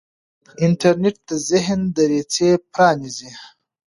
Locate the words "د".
1.29-1.31